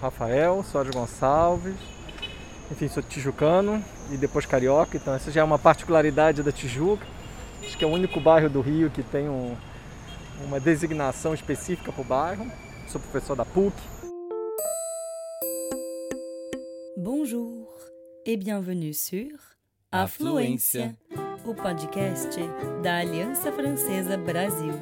[0.00, 1.76] Rafael Soares Gonçalves.
[2.70, 7.06] Enfim, sou tijucano e depois carioca, então essa já é uma particularidade da Tijuca.
[7.62, 9.54] Acho que é o único bairro do Rio que tem um,
[10.42, 12.50] uma designação específica para o bairro.
[12.88, 13.74] Sou professor da PUC.
[16.96, 17.68] Bonjour
[18.24, 19.38] et bienvenue sur
[19.92, 20.96] Afluência,
[21.44, 22.40] o podcast
[22.82, 24.74] da Aliança Francesa Brasil.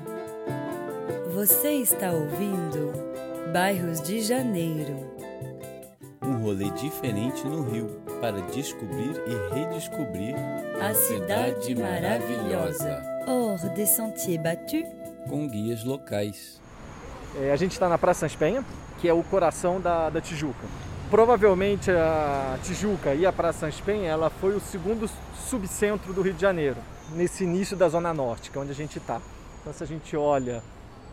[1.34, 3.11] Você está ouvindo
[3.52, 4.96] Bairros de Janeiro.
[6.22, 10.34] Um rolê diferente no Rio para descobrir e redescobrir
[10.80, 13.02] A cidade maravilhosa.
[13.26, 14.84] Hors des sentiers battus,
[15.28, 16.58] com guias locais.
[17.42, 18.64] É, a gente está na Praça Sans Penha,
[19.02, 20.66] que é o coração da, da Tijuca.
[21.10, 25.10] Provavelmente a Tijuca e a Praça Sans Penha, ela foi o segundo
[25.50, 26.78] subcentro do Rio de Janeiro,
[27.10, 29.20] nesse início da Zona Norte, que é onde a gente está.
[29.60, 30.62] Então se a gente olha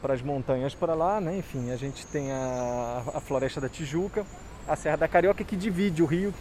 [0.01, 1.37] para as montanhas para lá, né?
[1.37, 4.25] enfim, a gente tem a, a Floresta da Tijuca,
[4.67, 6.33] a Serra da Carioca, que divide o Rio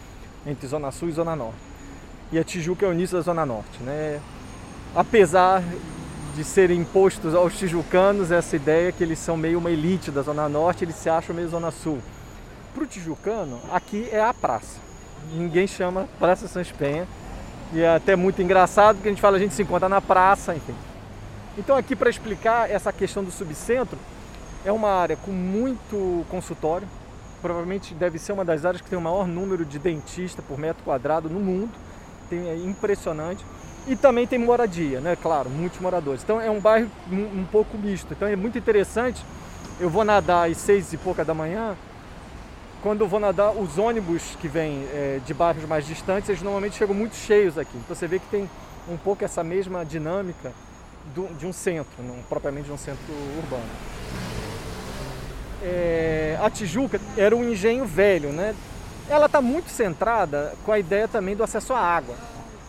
[0.45, 1.59] entre Zona Sul e Zona Norte.
[2.31, 3.81] E a Tijuca é o início da Zona Norte.
[3.81, 4.19] Né?
[4.95, 5.63] Apesar
[6.35, 10.47] de serem impostos aos tijucanos essa ideia que eles são meio uma elite da Zona
[10.47, 11.99] Norte, eles se acham meio Zona Sul.
[12.73, 14.79] Para o tijucano, aqui é a praça.
[15.33, 17.07] Ninguém chama Praça Sans Penha.
[17.73, 20.55] E é até muito engraçado porque a gente fala, a gente se encontra na praça,
[20.55, 20.73] enfim.
[21.59, 23.99] Então aqui para explicar essa questão do subcentro,
[24.63, 26.87] é uma área com muito consultório.
[27.41, 30.81] Provavelmente deve ser uma das áreas que tem o maior número de dentistas por metro
[30.85, 31.71] quadrado no mundo.
[32.29, 33.45] Tem, é impressionante.
[33.87, 35.17] E também tem moradia, né?
[35.21, 36.23] Claro, muitos moradores.
[36.23, 38.13] Então é um bairro um, um pouco misto.
[38.13, 39.21] Então é muito interessante.
[39.81, 41.75] Eu vou nadar às seis e pouca da manhã.
[42.81, 46.77] Quando eu vou nadar, os ônibus que vêm é, de bairros mais distantes, eles normalmente
[46.77, 47.77] chegam muito cheios aqui.
[47.77, 48.49] Então você vê que tem
[48.87, 50.53] um pouco essa mesma dinâmica
[51.13, 53.69] do, de um centro, não propriamente de um centro urbano.
[55.61, 58.55] É, a Tijuca era um engenho velho, né?
[59.09, 62.15] Ela está muito centrada com a ideia também do acesso à água.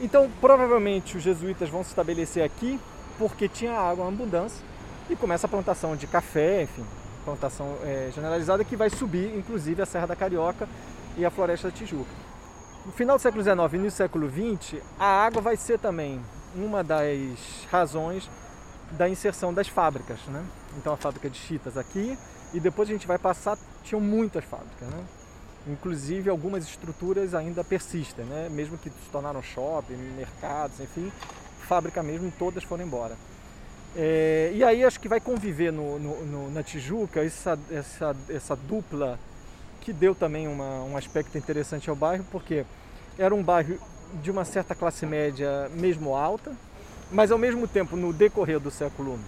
[0.00, 2.80] Então, provavelmente os jesuítas vão se estabelecer aqui
[3.18, 4.64] porque tinha água em abundância
[5.10, 6.84] e começa a plantação de café, enfim,
[7.24, 10.66] plantação é, generalizada que vai subir, inclusive, a Serra da Carioca
[11.18, 12.10] e a Floresta da Tijuca.
[12.86, 16.18] No final do século XIX e do século XX, a água vai ser também
[16.54, 18.28] uma das razões
[18.92, 20.44] da inserção das fábricas, né?
[20.76, 22.18] Então a fábrica de chitas aqui
[22.52, 25.04] e depois a gente vai passar, tinham muitas fábricas, né?
[25.66, 28.48] Inclusive algumas estruturas ainda persistem, né?
[28.50, 31.12] Mesmo que se tornaram shopping, mercados, enfim,
[31.68, 33.16] fábrica mesmo, todas foram embora.
[33.96, 38.56] É, e aí acho que vai conviver no, no, no, na Tijuca essa, essa, essa
[38.56, 39.18] dupla
[39.80, 42.64] que deu também uma, um aspecto interessante ao bairro, porque
[43.18, 43.78] era um bairro
[44.22, 46.52] de uma certa classe média mesmo alta,
[47.10, 49.18] mas ao mesmo tempo, no decorrer do século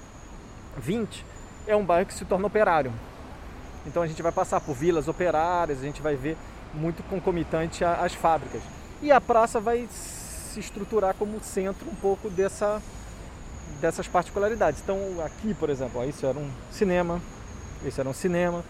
[0.80, 1.24] XX,
[1.66, 2.92] é um bairro que se torna operário.
[3.86, 6.36] Então a gente vai passar por vilas operárias, a gente vai ver
[6.74, 8.62] muito concomitante às fábricas.
[9.00, 12.80] E a praça vai se estruturar como centro um pouco dessa,
[13.80, 14.80] dessas particularidades.
[14.80, 17.20] Então aqui, por exemplo, ó, isso era um cinema,
[17.84, 18.64] esse era um cinema.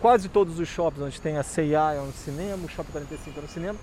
[0.00, 3.46] Quase todos os shoppings onde tem a C&A é um cinema, o Shopping 45 era
[3.46, 3.78] um cinema.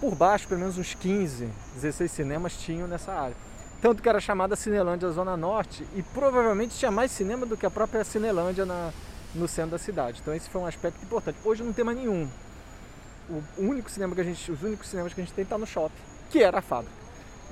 [0.00, 3.36] Por baixo, pelo menos uns 15, 16 cinemas tinham nessa área.
[3.80, 7.70] Tanto que era chamada Cinelândia Zona Norte e provavelmente tinha mais cinema do que a
[7.70, 8.92] própria Cinelândia na,
[9.34, 10.20] no centro da cidade.
[10.20, 11.38] Então esse foi um aspecto importante.
[11.44, 12.28] Hoje não tem mais nenhum.
[13.28, 15.66] O único cinema que a gente, os únicos cinemas que a gente tem está no
[15.66, 15.94] shopping,
[16.30, 16.94] que era a fábrica.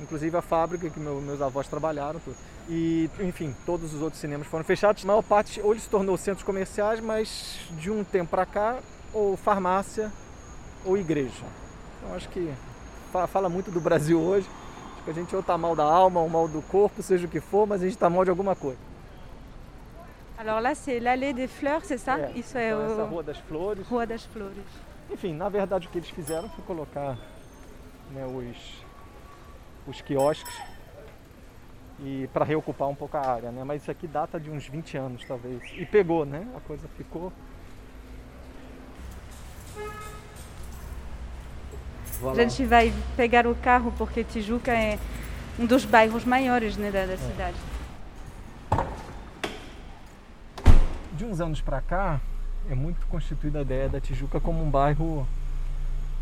[0.01, 2.19] Inclusive a fábrica que meu, meus avós trabalharam.
[2.21, 2.37] Tudo.
[2.69, 5.05] E, enfim, todos os outros cinemas foram fechados.
[5.05, 8.79] A maior parte ele se tornou centros comerciais, mas de um tempo para cá,
[9.13, 10.11] ou farmácia
[10.85, 11.45] ou igreja.
[12.05, 12.53] Então acho que
[13.29, 14.47] fala muito do Brasil hoje.
[14.95, 17.31] Acho que a gente ou está mal da alma ou mal do corpo, seja o
[17.31, 18.79] que for, mas a gente está mal de alguma coisa.
[20.37, 23.23] Alors là, c'est l'allée des fleurs, c'est ça É, Isso é então essa o Rua
[23.23, 23.87] das Flores.
[23.89, 24.65] Rua das Flores.
[25.11, 27.17] Enfim, na verdade o que eles fizeram foi colocar
[28.11, 28.85] né, os,
[29.87, 30.55] os quiosques
[32.01, 33.63] e para reocupar um pouco a área, né?
[33.65, 35.63] Mas isso aqui data de uns 20 anos talvez.
[35.75, 36.47] E pegou, né?
[36.57, 37.33] A coisa ficou.
[42.25, 44.99] Vou A gente vai pegar o carro porque Tijuca é
[45.59, 47.57] um dos bairros maiores né, da, da cidade.
[51.13, 52.19] De uns anos para cá,
[52.71, 55.29] é muito constituída a ideia da Tijuca como um bairro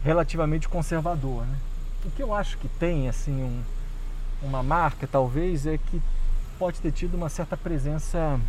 [0.02, 1.56] relativamente conservador, né?
[2.04, 3.62] O que eu acho que tem assim um,
[4.42, 6.02] uma marca talvez é que
[6.58, 8.40] pode ter tido uma certa presença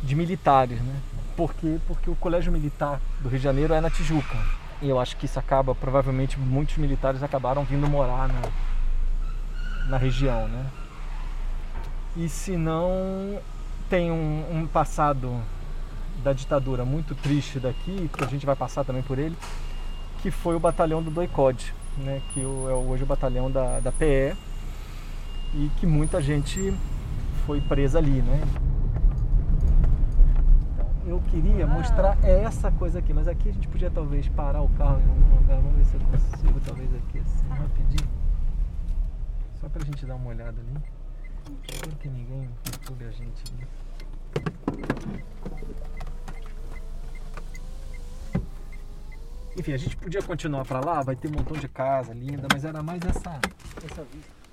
[0.00, 0.94] de militares, né?
[1.36, 1.80] Por quê?
[1.88, 4.65] Porque o colégio militar do Rio de Janeiro é na Tijuca.
[4.82, 8.42] E eu acho que isso acaba, provavelmente muitos militares acabaram vindo morar na,
[9.88, 10.66] na região, né?
[12.16, 13.40] E se não
[13.88, 15.40] tem um, um passado
[16.22, 19.36] da ditadura muito triste daqui, que a gente vai passar também por ele,
[20.22, 24.34] que foi o batalhão do Doicode, né, que é hoje o batalhão da, da PE,
[25.54, 26.74] e que muita gente
[27.46, 28.40] foi presa ali, né?
[31.06, 35.00] Eu queria mostrar essa coisa aqui, mas aqui a gente podia talvez parar o carro
[35.00, 38.10] em algum lugar, vamos ver se eu consigo, talvez aqui assim, rapidinho.
[39.60, 40.84] Só pra gente dar uma olhada ali.
[41.70, 43.66] Espero que ninguém perturbe a gente ali.
[49.56, 52.64] Enfim, a gente podia continuar para lá, vai ter um montão de casa linda, mas
[52.64, 53.40] era mais essa,
[53.84, 54.45] essa vista.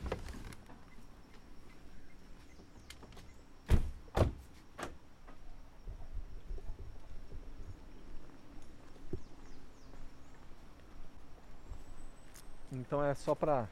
[12.73, 13.67] Então é só para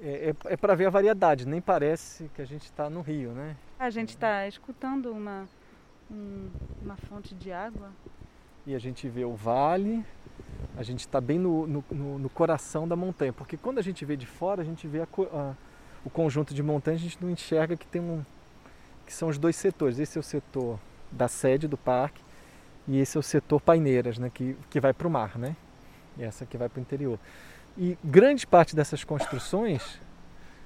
[0.00, 3.32] é, é, é para ver a variedade, nem parece que a gente está no rio,
[3.32, 3.56] né?
[3.78, 5.48] A gente está escutando uma,
[6.10, 6.48] um,
[6.82, 7.90] uma fonte de água.
[8.66, 10.04] E a gente vê o vale,
[10.76, 14.16] a gente está bem no, no, no, coração da montanha, porque quando a gente vê
[14.16, 15.54] de fora, a gente vê a, a,
[16.04, 18.24] o conjunto de montanhas, a gente não enxerga que tem um
[19.06, 19.98] que são os dois setores.
[19.98, 20.78] Esse é o setor
[21.10, 22.22] da sede do parque
[22.86, 25.56] e esse é o setor paineiras, né, que, que vai para o mar, né?
[26.18, 27.18] E essa que vai para o interior.
[27.76, 30.00] E grande parte dessas construções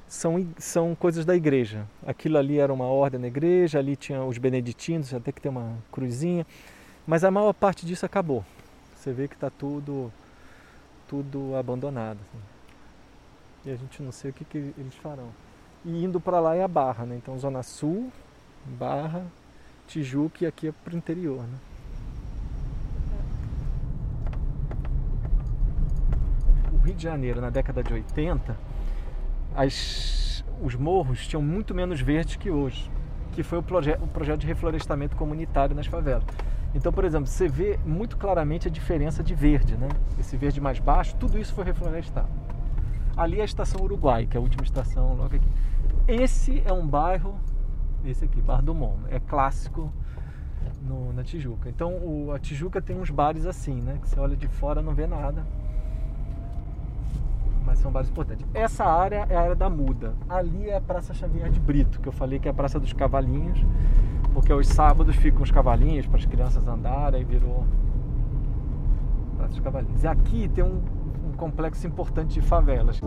[0.09, 1.87] são, são coisas da igreja.
[2.07, 5.77] Aquilo ali era uma ordem na igreja, ali tinha os beneditinos, até que tem uma
[5.91, 6.47] cruzinha.
[7.07, 8.45] Mas a maior parte disso acabou.
[8.97, 10.13] Você vê que está tudo,
[11.09, 12.19] tudo abandonado.
[12.29, 12.43] Assim.
[13.65, 15.29] E a gente não sei o que, que eles farão.
[15.85, 17.17] E indo para lá é a Barra, né?
[17.17, 18.13] Então Zona Sul,
[18.65, 19.25] Barra,
[19.87, 21.59] Tijuca e aqui é para o interior, né?
[26.83, 28.57] Rio de Janeiro, na década de 80,
[29.55, 32.91] as, os morros tinham muito menos verde que hoje,
[33.31, 36.25] que foi o, proje o projeto de reflorestamento comunitário nas favelas.
[36.75, 39.89] Então, por exemplo, você vê muito claramente a diferença de verde, né?
[40.19, 42.29] Esse verde mais baixo, tudo isso foi reflorestado.
[43.17, 45.49] Ali é a estação Uruguai, que é a última estação logo aqui.
[46.09, 47.39] Esse é um bairro,
[48.05, 49.93] esse aqui, Bar do Mon, é clássico
[50.81, 51.69] no, na Tijuca.
[51.69, 53.99] Então, o, a Tijuca tem uns bares assim, né?
[54.01, 55.47] Que você olha de fora não vê nada
[57.65, 58.47] mas são bares importantes.
[58.55, 60.15] Essa área é a área da muda.
[60.29, 62.93] Ali é a Praça Xavier de Brito, que eu falei que é a Praça dos
[62.93, 63.65] Cavalinhos,
[64.33, 67.65] porque aos sábados ficam os cavalinhos para as crianças andarem, e virou
[69.37, 70.03] Praça dos Cavalinhos.
[70.03, 70.81] E aqui tem um,
[71.29, 73.01] um complexo importante de favelas.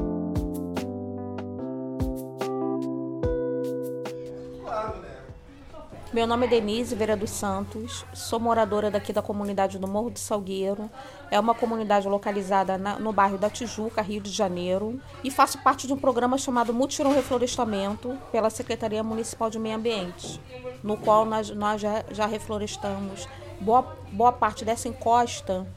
[6.16, 10.18] Meu nome é Denise Vera dos Santos, sou moradora daqui da comunidade do Morro do
[10.18, 10.90] Salgueiro.
[11.30, 15.86] É uma comunidade localizada na, no bairro da Tijuca, Rio de Janeiro, e faço parte
[15.86, 20.40] de um programa chamado Mutirão Reflorestamento pela Secretaria Municipal de Meio Ambiente,
[20.82, 23.28] no qual nós, nós já, já reflorestamos
[23.60, 25.68] boa, boa parte dessa encosta,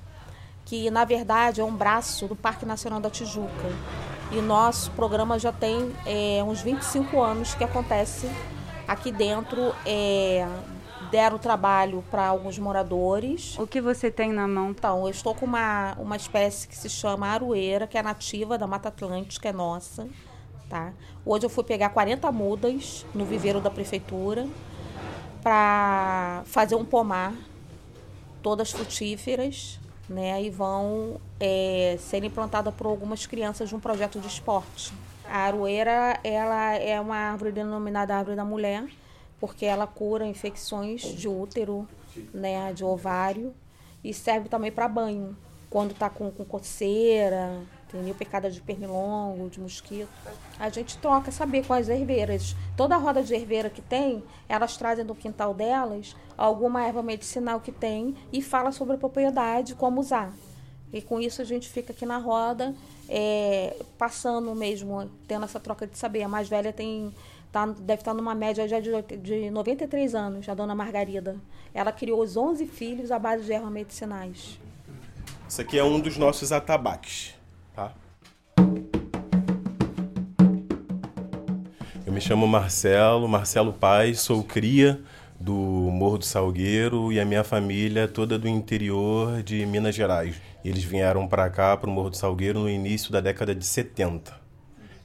[0.64, 3.72] que na verdade é um braço do Parque Nacional da Tijuca.
[4.30, 8.30] E nosso programa já tem é, uns 25 anos que acontece
[8.88, 10.48] Aqui dentro é,
[11.10, 13.54] deram trabalho para alguns moradores.
[13.58, 14.70] O que você tem na mão?
[14.70, 18.66] Então, eu estou com uma, uma espécie que se chama aroeira, que é nativa da
[18.66, 20.08] Mata Atlântica, é nossa.
[20.70, 20.94] Tá?
[21.24, 24.46] Hoje eu fui pegar 40 mudas no viveiro da prefeitura
[25.42, 27.34] para fazer um pomar,
[28.42, 30.42] todas frutíferas, né?
[30.42, 34.92] E vão é, ser implantadas por algumas crianças de um projeto de esporte.
[35.28, 38.84] A aroeira ela é uma árvore denominada árvore da mulher,
[39.38, 41.86] porque ela cura infecções de útero,
[42.32, 43.54] né, de ovário,
[44.02, 45.36] e serve também para banho,
[45.68, 48.14] quando está com, com coceira, entendeu?
[48.14, 50.08] Picada de pernilongo, de mosquito.
[50.58, 52.56] A gente troca saber as herveiras.
[52.76, 57.72] Toda roda de herveira que tem, elas trazem do quintal delas alguma erva medicinal que
[57.72, 60.32] tem e fala sobre a propriedade, como usar.
[60.92, 62.74] E com isso a gente fica aqui na roda,
[63.08, 66.22] é, passando mesmo, tendo essa troca de saber.
[66.22, 67.12] A mais velha tem
[67.52, 71.36] tá, deve estar numa média já de, de 93 anos, a dona Margarida.
[71.74, 74.58] Ela criou os 11 filhos à base de ervas medicinais.
[75.48, 77.34] Isso aqui é um dos nossos atabaques,
[77.74, 77.92] tá?
[82.06, 85.00] Eu me chamo Marcelo, Marcelo Paz, sou cria
[85.40, 90.36] do Morro do Salgueiro e a minha família toda do interior de Minas Gerais.
[90.64, 94.34] Eles vieram para cá, para o Morro do Salgueiro, no início da década de 70.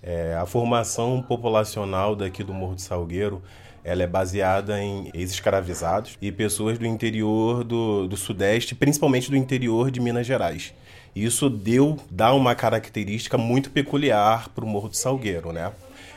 [0.01, 3.41] É, a formação populacional daqui do Morro do Salgueiro
[3.83, 9.91] ela é baseada em ex-escravizados e pessoas do interior do, do Sudeste, principalmente do interior
[9.91, 10.73] de Minas Gerais.
[11.13, 15.71] Isso deu, dá uma característica muito peculiar para o Morro do Salgueiro, né?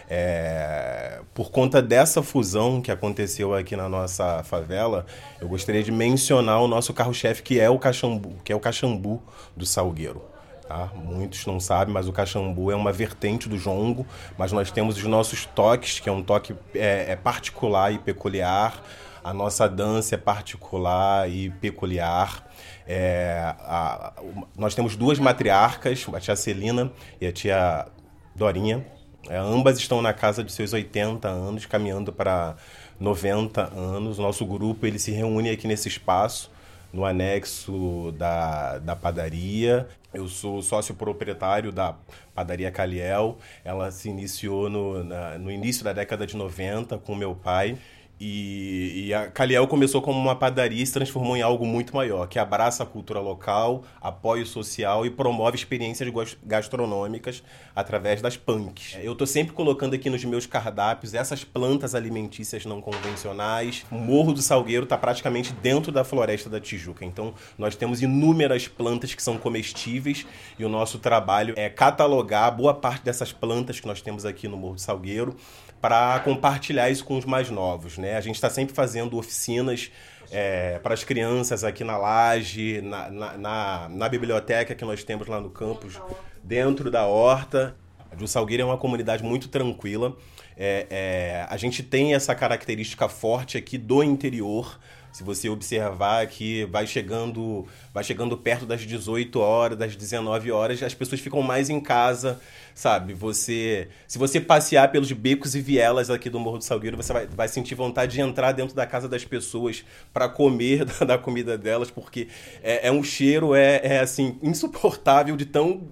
[0.09, 5.05] É, por conta dessa fusão que aconteceu aqui na nossa favela,
[5.41, 9.23] eu gostaria de mencionar o nosso carro-chefe, que é o Caxambu, que é o Caxambu
[9.57, 10.23] do Salgueiro.
[10.67, 10.91] Tá?
[10.95, 15.05] Muitos não sabem, mas o Caxambu é uma vertente do jongo, mas nós temos os
[15.05, 18.83] nossos toques, que é um toque é, é particular e peculiar.
[19.23, 22.49] A nossa dança é particular e peculiar.
[22.87, 24.23] É, a, a,
[24.57, 27.87] nós temos duas matriarcas, a tia Celina e a tia
[28.35, 28.85] Dorinha,
[29.28, 32.56] é, ambas estão na casa de seus 80 anos, caminhando para
[32.99, 34.18] 90 anos.
[34.18, 36.50] Nosso grupo ele se reúne aqui nesse espaço,
[36.92, 39.88] no anexo da, da padaria.
[40.14, 41.95] Eu sou sócio proprietário da
[42.35, 43.37] padaria Caliel.
[43.64, 47.76] Ela se iniciou no, na, no início da década de 90 com meu pai.
[48.18, 52.26] E, e, a Caliel começou como uma padaria e se transformou em algo muito maior,
[52.26, 56.11] que abraça a cultura local, apoio social e promove experiências
[56.42, 57.42] gastronômicas
[57.75, 58.96] através das punks.
[59.02, 63.85] Eu estou sempre colocando aqui nos meus cardápios essas plantas alimentícias não convencionais.
[63.90, 68.66] O Morro do Salgueiro está praticamente dentro da floresta da Tijuca, então nós temos inúmeras
[68.66, 70.26] plantas que são comestíveis
[70.58, 74.56] e o nosso trabalho é catalogar boa parte dessas plantas que nós temos aqui no
[74.56, 75.37] Morro do Salgueiro
[75.80, 77.99] para compartilhar isso com os mais novos.
[77.99, 78.06] Né?
[78.15, 79.91] A gente está sempre fazendo oficinas
[80.31, 85.27] é, para as crianças aqui na laje, na, na, na, na, biblioteca que nós temos
[85.27, 86.01] lá no campus,
[86.43, 87.75] dentro da horta.
[88.11, 90.17] A Ju Salgueiro é uma comunidade muito tranquila.
[90.57, 94.79] É, é, a gente tem essa característica forte aqui do interior.
[95.16, 100.82] Se você observar que vai chegando, vai chegando perto das 18 horas, das 19 horas,
[100.82, 102.38] as pessoas ficam mais em casa,
[102.75, 103.14] sabe?
[103.14, 107.26] Você, se você passear pelos becos e vielas aqui do Morro do Salgueiro, você vai,
[107.28, 109.82] vai sentir vontade de entrar dentro da casa das pessoas
[110.12, 112.28] para comer da, da, comida delas, porque
[112.62, 115.88] é, é um cheiro é, é assim insuportável de tão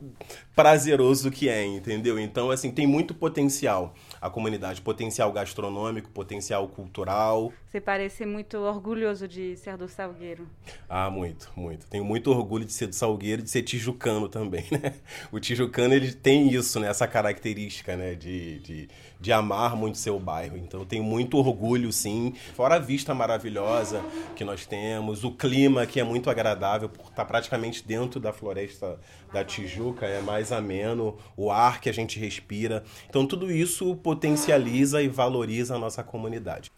[0.54, 2.18] prazeroso que é, entendeu?
[2.18, 7.52] Então, assim, tem muito potencial a comunidade, potencial gastronômico, potencial cultural.
[7.68, 10.48] Você parece muito orgulhoso de ser do Salgueiro.
[10.88, 11.86] Ah, muito, muito.
[11.88, 14.94] Tenho muito orgulho de ser do Salgueiro e de ser tijucano também, né?
[15.30, 16.88] O tijucano, ele tem isso, né?
[16.88, 18.14] Essa característica, né?
[18.14, 18.88] De, de,
[19.20, 20.56] de amar muito seu bairro.
[20.56, 22.32] Então, eu tenho muito orgulho, sim.
[22.54, 24.02] Fora a vista maravilhosa
[24.34, 28.98] que nós temos, o clima que é muito agradável por estar praticamente dentro da floresta
[29.34, 32.84] da Tijuca, é mais ameno, o ar que a gente respira.
[33.10, 36.70] Então, tudo isso potencializa e valoriza a nossa comunidade.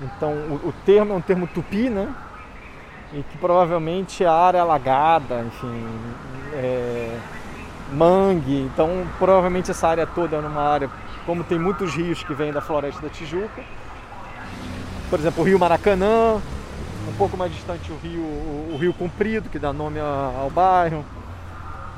[0.00, 2.12] Então, o, o, termo é um termo tupi, né?
[3.12, 5.86] E que provavelmente é a área alagada, enfim,
[6.52, 7.16] é,
[7.92, 8.62] mangue.
[8.62, 10.90] Então, provavelmente essa área toda é numa área,
[11.24, 13.62] como tem muitos rios que vêm da floresta da Tijuca.
[15.08, 16.40] Por exemplo, o rio Maracanã,
[17.08, 21.04] um pouco mais distante o rio, o, o rio Comprido, que dá nome ao bairro.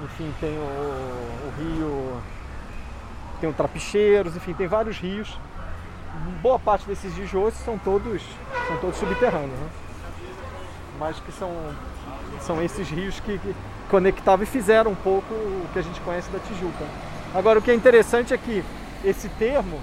[0.04, 2.20] Enfim, tem o, o rio,
[3.36, 5.38] tem o Trapicheiros, enfim, tem vários rios
[6.42, 8.22] boa parte desses rios hoje são todos,
[8.66, 9.68] são todos subterrâneos, né?
[10.98, 11.50] mas que são,
[12.40, 13.54] são esses rios que, que
[13.90, 16.84] conectavam e fizeram um pouco o que a gente conhece da Tijuca.
[17.34, 18.64] Agora, o que é interessante é que
[19.04, 19.80] esse termo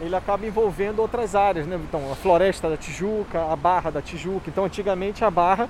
[0.00, 1.78] ele acaba envolvendo outras áreas, né?
[1.82, 4.48] Então, a floresta da Tijuca, a barra da Tijuca.
[4.48, 5.68] Então, antigamente a barra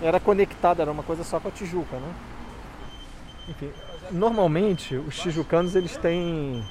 [0.00, 2.12] era conectada, era uma coisa só com a Tijuca, né?
[3.48, 3.70] Enfim,
[4.10, 6.62] normalmente os tijucanos eles têm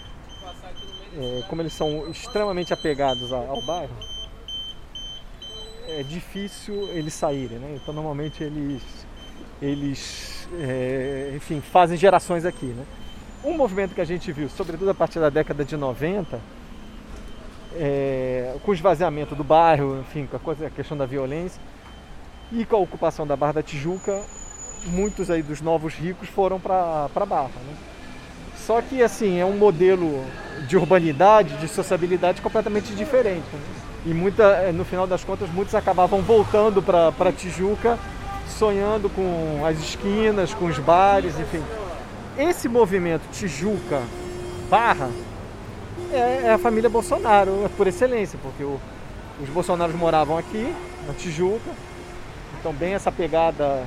[1.17, 3.93] é, como eles são extremamente apegados ao, bairro,
[5.87, 7.77] é difícil eles saírem, né?
[7.81, 8.83] Então normalmente eles,
[9.61, 12.85] eles é, enfim, fazem gerações aqui, né?
[13.43, 16.39] Um movimento que a gente viu, sobretudo a partir da década de 90,
[17.75, 21.61] é, com o esvaziamento do bairro, enfim, com a, coisa, a questão da violência
[22.51, 24.21] e com a ocupação da Barra da Tijuca,
[24.87, 27.75] muitos aí dos novos ricos foram para Barra, né?
[28.65, 30.23] Só que assim, é um modelo
[30.67, 33.45] de urbanidade, de sociabilidade completamente diferente.
[33.51, 33.59] Né?
[34.05, 37.97] E muita, eh, no final das contas, muitos acabavam voltando para Tijuca,
[38.47, 41.63] sonhando com as esquinas, com os bares, enfim.
[42.37, 44.01] Esse movimento Tijuca
[44.69, 45.09] Barra
[46.11, 48.79] é, é a família Bolsonaro por excelência, porque o,
[49.41, 50.73] os Bolsonaros moravam aqui,
[51.07, 51.71] na Tijuca,
[52.59, 53.83] então bem essa pegada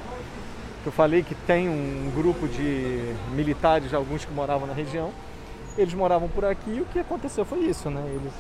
[0.83, 5.13] que eu falei que tem um grupo de militares, alguns que moravam na região,
[5.79, 8.03] eles moravam por aqui e o que aconteceu foi isso, né?
[8.15, 8.33] Eles,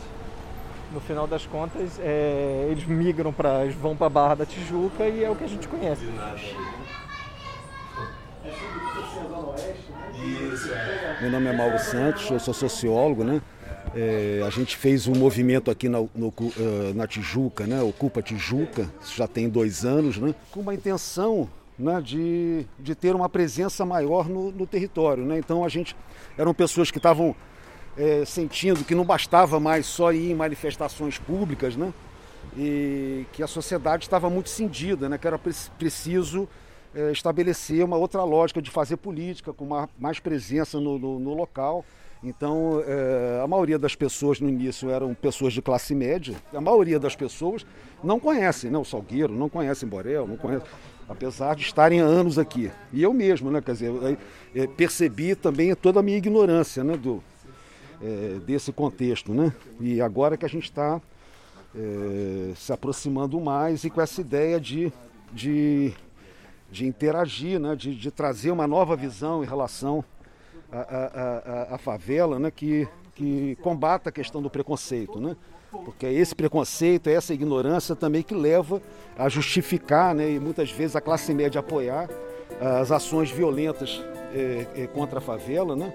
[0.92, 5.24] no final das contas, é, eles migram para, vão para a Barra da Tijuca e
[5.24, 6.04] é o que a gente conhece.
[11.20, 13.40] Meu nome é Mauro Santos, eu sou sociólogo, né?
[13.94, 17.80] É, a gente fez um movimento aqui na, no, uh, na Tijuca, né?
[17.82, 20.34] Ocupa Tijuca, já tem dois anos, né?
[20.50, 21.48] Com uma intenção
[21.82, 25.24] né, de, de ter uma presença maior no, no território.
[25.24, 25.38] Né?
[25.38, 25.96] Então a gente
[26.38, 27.34] eram pessoas que estavam
[27.96, 31.92] é, sentindo que não bastava mais só ir em manifestações públicas, né?
[32.56, 35.18] e que a sociedade estava muito cindida, né?
[35.18, 35.38] que era
[35.78, 36.48] preciso
[36.94, 41.34] é, estabelecer uma outra lógica de fazer política, com uma, mais presença no, no, no
[41.34, 41.84] local.
[42.22, 46.36] Então, é, a maioria das pessoas no início eram pessoas de classe média.
[46.54, 47.66] A maioria das pessoas
[48.02, 50.68] não conhecem né, o Salgueiro, não conhecem Borel, não conhecem
[51.08, 52.70] apesar de estarem há anos aqui.
[52.92, 53.92] E eu mesmo, né, quer dizer,
[54.76, 57.22] percebi também toda a minha ignorância né, do,
[58.02, 59.32] é, desse contexto.
[59.32, 59.52] Né?
[59.80, 61.00] E agora que a gente está
[61.74, 64.92] é, se aproximando mais e com essa ideia de,
[65.32, 65.92] de,
[66.70, 70.04] de interagir, né, de, de trazer uma nova visão em relação
[71.70, 75.20] à favela, né, que, que combata a questão do preconceito.
[75.20, 75.36] Né?
[75.84, 78.80] Porque é esse preconceito, é essa ignorância também que leva
[79.16, 82.08] a justificar né, e muitas vezes a classe média apoiar
[82.60, 84.02] as ações violentas
[84.34, 85.74] é, é, contra a favela.
[85.74, 85.92] Né?